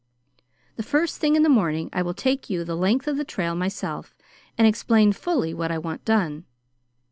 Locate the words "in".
1.35-1.43